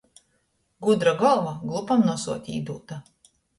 Gudra 0.87 1.13
golva, 1.19 1.53
glupam 1.69 2.03
nosuot 2.09 2.53
īdūta. 2.57 3.01